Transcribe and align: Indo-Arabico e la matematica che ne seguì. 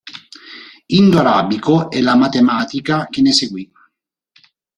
Indo-Arabico 0.87 1.91
e 1.91 2.01
la 2.01 2.15
matematica 2.15 3.05
che 3.07 3.21
ne 3.21 3.31
seguì. 3.33 3.71